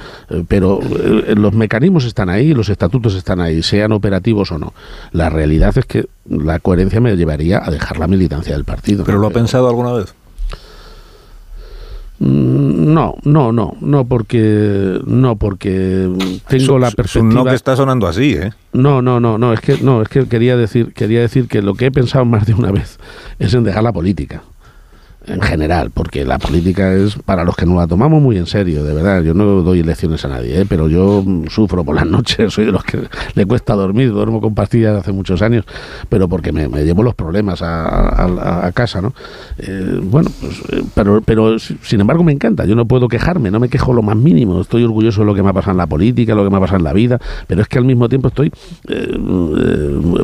[0.48, 0.80] pero
[1.40, 4.74] los mecanismos están ahí, los estatutos están ahí, sean operativos o no.
[5.12, 9.04] La realidad es que la coherencia me llevaría a dejar la militancia del partido.
[9.04, 10.14] ¿Pero lo ha pensado alguna vez?
[12.20, 16.10] Mm, no, no, no, no porque no porque
[16.48, 17.34] tengo la perspectiva.
[17.34, 18.52] no que está sonando así, ¿eh?
[18.74, 21.76] No, no, no, no, es que no, es que quería decir, quería decir que lo
[21.76, 23.00] que he pensado más de una vez
[23.40, 24.44] es en dejar la política
[25.26, 28.84] en general, porque la política es para los que no la tomamos muy en serio,
[28.84, 29.22] de verdad.
[29.22, 30.66] Yo no doy lecciones a nadie, ¿eh?
[30.68, 34.56] pero yo sufro por las noches, soy de los que le cuesta dormir, duermo con
[34.56, 35.66] pastillas hace muchos años,
[36.08, 39.14] pero porque me, llevo los problemas a, casa, ¿no?
[39.58, 43.60] Eh, bueno, pues, eh, pero, pero sin embargo me encanta, yo no puedo quejarme, no
[43.60, 45.88] me quejo lo más mínimo, estoy orgulloso de lo que me ha pasado en la
[45.88, 48.30] política, lo que me ha pasado en la vida, pero es que al mismo tiempo
[48.30, 48.52] estoy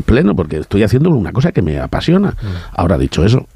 [0.05, 2.31] pleno porque estoy haciendo una cosa que me apasiona.
[2.31, 2.45] Mm.
[2.73, 3.47] Ahora, dicho eso,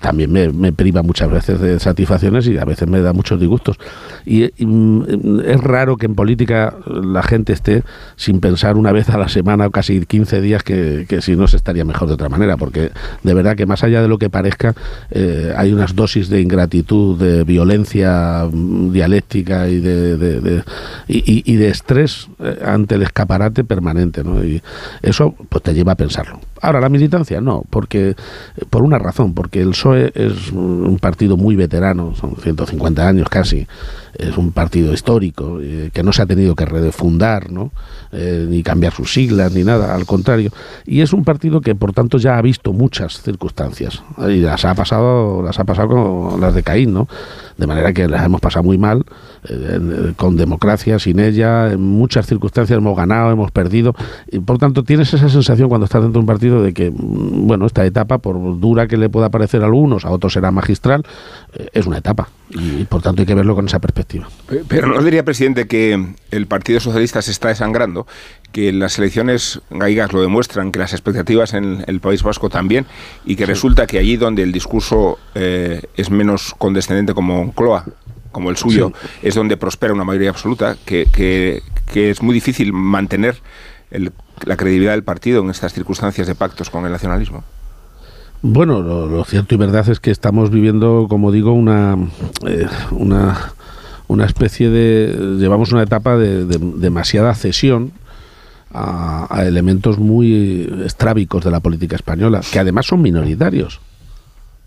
[0.00, 3.78] también me, priva muchas veces de satisfacciones y a veces me da muchos disgustos.
[4.24, 7.82] Y, mm, es raro que en política la gente esté
[8.16, 11.56] sin pensar una vez a la semana o casi 15 días que, si no se
[11.56, 12.90] estaría mejor de otra manera, porque
[13.22, 14.74] de verdad que más allá de lo que parezca,
[15.10, 20.62] eh, hay unas dosis de ingratitud, de violencia mm, dialéctica y de,
[21.08, 24.24] y, de estrés eh, ante el escaparate permanente.
[24.24, 24.44] ¿no?
[24.44, 24.62] Y
[25.02, 26.40] eso pues te lleva a pensarlo.
[26.62, 28.16] Ahora, la militancia no, porque
[28.70, 33.68] por una razón, porque el PSOE es un partido muy veterano, son 150 años casi,
[34.18, 37.70] es un partido histórico eh, que no se ha tenido que refundar, ¿no?
[38.12, 40.50] Eh, ni cambiar sus siglas ni nada, al contrario.
[40.86, 44.74] Y es un partido que por tanto ya ha visto muchas circunstancias y las ha
[44.74, 47.08] pasado, las ha pasado con las de Caín, ¿no?
[47.56, 49.04] De manera que las hemos pasado muy mal,
[49.48, 53.94] eh, con democracia, sin ella, en muchas circunstancias hemos ganado, hemos perdido.
[54.30, 57.46] Y por tanto tienes esa sensación cuando estás dentro de un partido de que, mm,
[57.46, 61.04] bueno, esta etapa, por dura que le pueda parecer a algunos, a otros será magistral,
[61.72, 62.28] es una etapa.
[62.50, 64.05] Y por tanto hay que verlo con esa perspectiva.
[64.68, 68.06] Pero no diría, presidente, que el Partido Socialista se está desangrando,
[68.52, 72.86] que las elecciones gallegas lo demuestran, que las expectativas en el País Vasco también,
[73.24, 77.84] y que resulta que allí donde el discurso eh, es menos condescendente como Cloa,
[78.32, 78.92] como el suyo,
[79.22, 83.36] es donde prospera una mayoría absoluta, que, que, es muy difícil mantener
[84.44, 87.44] la credibilidad del partido en estas circunstancias de pactos con el nacionalismo.
[88.42, 91.96] Bueno, lo, cierto y verdad es que estamos viviendo, como digo, una,
[92.46, 93.54] eh, una,
[94.08, 95.36] una, especie de...
[95.38, 97.92] Llevamos una etapa de, demasiada cesión
[98.72, 103.80] a, elementos muy estrábicos de la política española, que además son minoritarios.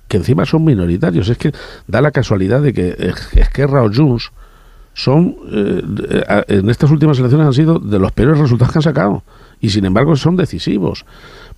[0.07, 1.29] Que encima son minoritarios.
[1.29, 1.51] Es que
[1.87, 4.31] da la casualidad de que Esquerra o Junts
[4.93, 9.23] son, eh, en estas últimas elecciones han sido de los peores resultados que han sacado.
[9.61, 11.05] Y sin embargo son decisivos.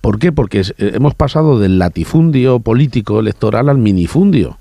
[0.00, 0.32] ¿Por qué?
[0.32, 4.58] Porque eh, hemos pasado del latifundio político electoral al minifundio.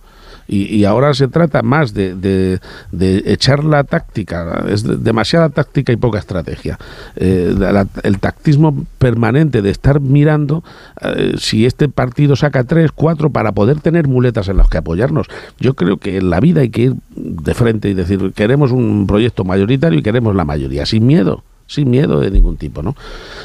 [0.53, 2.59] Y, ahora se trata más de,
[2.99, 6.77] echar la táctica, es demasiada táctica y poca estrategia.
[7.15, 7.55] Eh,
[8.03, 10.61] el tactismo permanente de estar mirando
[11.01, 15.27] eh, si este partido saca tres, cuatro, para poder tener muletas en las que apoyarnos.
[15.57, 19.07] Yo creo que en la vida hay que ir de frente y decir, queremos un
[19.07, 22.97] proyecto mayoritario y queremos la mayoría, sin miedo sin miedo de ningún tipo, ¿no?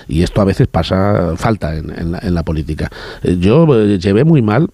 [0.08, 2.90] Y esto a veces pasa, falta en, la, política.
[3.22, 4.68] Eh, yo llevé muy mal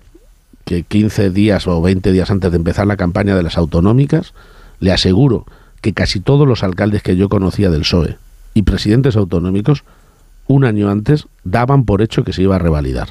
[0.65, 4.35] que 15 días o 20 días antes de empezar la campaña de las autonómicas,
[4.81, 5.47] le aseguro
[5.81, 8.17] que casi todos los alcaldes que yo conocía del PSOE
[8.55, 9.85] y presidentes autonómicos,
[10.47, 13.09] un año antes, daban por hecho que se iba a revalidar.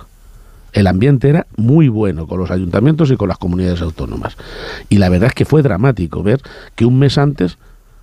[0.73, 4.37] El ambiente era muy bueno con los ayuntamientos y con las comunidades autónomas.
[4.89, 6.41] Y la verdad es que fue dramático ver
[6.75, 7.57] que un mes antes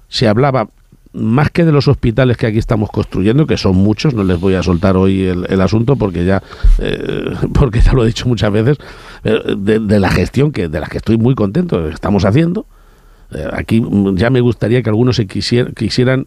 [0.08, 0.68] se hablaba
[1.12, 4.54] más que de los hospitales que aquí estamos construyendo, que son muchos, no les voy
[4.54, 6.42] a soltar hoy el, asunto porque ya,
[6.78, 8.78] eh, porque ya lo he dicho muchas veces,
[9.22, 12.66] de, la gestión que de la que estoy muy contento estamos haciendo.
[13.30, 13.82] Eh, aquí
[14.14, 16.26] ya me gustaría que algunos se quisieran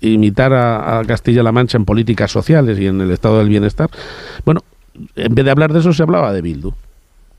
[0.00, 3.88] imitar a, Castilla-La Mancha en políticas sociales y en el estado del bienestar.
[4.44, 4.62] Bueno,
[5.14, 6.72] en vez de hablar de eso se hablaba de Bildu.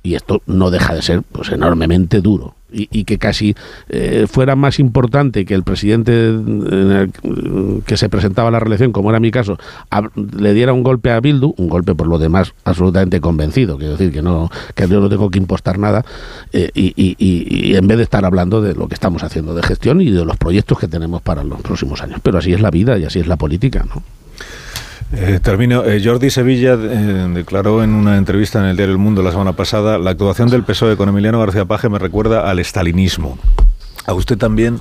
[0.04, 3.56] Y esto no deja de ser pues enormemente duro y, que casi
[3.90, 6.12] eh, fuera más importante que el presidente
[7.86, 9.58] que se presentaba la reelección, como era mi caso,
[10.38, 14.12] le diera un golpe a Bildu, un golpe por lo demás absolutamente convencido, quiero decir
[14.12, 16.06] que no que yo no tengo que impostar nada,
[16.54, 20.02] eh, y, y, en vez de estar hablando de lo que estamos haciendo de gestión
[20.02, 22.20] y de los proyectos que tenemos para los próximos años.
[22.24, 24.04] Pero así es la vida y así es la política, ¿no?
[25.14, 25.84] Eh, termino.
[25.84, 29.54] Eh, Jordi Sevilla eh, declaró en una entrevista en el diario El Mundo la semana
[29.54, 33.38] pasada, la actuación del PSOE con Emiliano García Paje me recuerda al estalinismo.
[34.06, 34.80] ¿A usted también?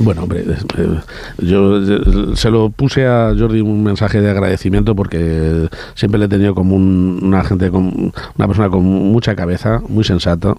[0.00, 0.44] Bueno, hombre,
[1.38, 6.54] yo se lo puse a Jordi un mensaje de agradecimiento porque siempre le he tenido
[6.54, 10.58] como una gente, una persona con mucha cabeza, muy sensato,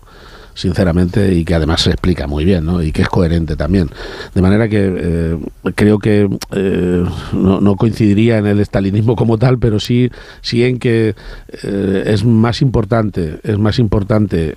[0.55, 2.81] sinceramente, y que además se explica muy bien, ¿no?
[2.81, 3.89] Y que es coherente también.
[4.33, 5.37] De manera que eh,
[5.75, 10.09] creo que eh, no, coincidiría en el estalinismo como tal, pero sí,
[10.41, 11.13] sí en que
[11.63, 14.55] eh, es más importante, es más importante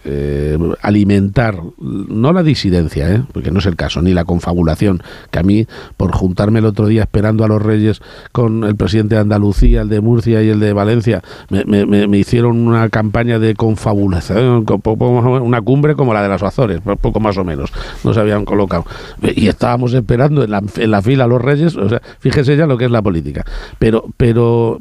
[0.80, 5.66] alimentar, no la disidencia, porque no es el caso, ni la confabulación, que a mí,
[5.96, 8.00] por juntarme el otro día esperando a los reyes
[8.30, 12.68] con el presidente de Andalucía, el de Murcia y el de Valencia, me, me hicieron
[12.68, 17.72] una campaña de confabulación, una cumbre como la de las Azores, poco más o menos,
[18.04, 18.84] no se habían colocado.
[19.22, 22.66] Y estábamos esperando en la, en la fila a los reyes, o sea, fíjese ya
[22.66, 23.44] lo que es la política.
[23.78, 24.80] Pero, pero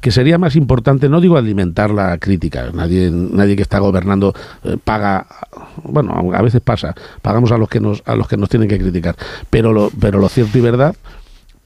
[0.00, 4.34] que sería más importante, no digo alimentar la crítica, nadie, nadie que está gobernando
[4.64, 5.26] eh, paga,
[5.84, 8.78] bueno, a veces pasa, pagamos a los que nos, a los que nos tienen que
[8.78, 9.16] criticar,
[9.50, 10.94] pero lo, pero lo cierto y verdad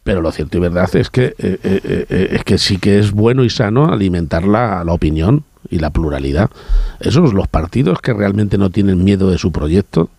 [0.02, 3.44] pero lo cierto y verdad es que eh, eh, es que sí que es bueno
[3.44, 6.50] y sano alimentar la, la opinión y la pluralidad.
[7.00, 10.10] Esos los partidos que realmente no tienen miedo de su proyecto,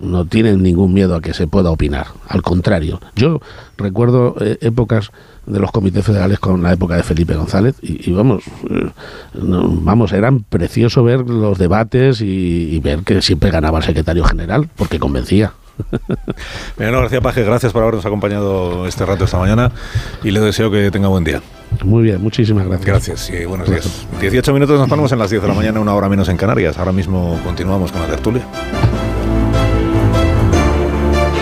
[0.00, 2.06] no tienen ningún miedo a que se pueda opinar.
[2.28, 3.40] Al contrario, yo
[3.76, 5.10] recuerdo eh, épocas
[5.46, 8.90] de los comités federales con la época de Felipe González y, vamos, eh,
[9.34, 14.98] vamos, eran precioso ver los debates y, ver que siempre ganaba el secretario general porque
[14.98, 15.52] convencía.
[16.76, 19.70] Bueno, García Paje, gracias por habernos acompañado este rato esta mañana
[20.22, 21.42] y le deseo que tenga buen día.
[21.84, 22.86] Muy bien, muchísimas gracias.
[22.86, 24.06] Gracias y buenos días.
[24.20, 26.78] 18 minutos nos ponemos en las 10 de la mañana, una hora menos en Canarias.
[26.78, 28.42] Ahora mismo continuamos con la tertulia.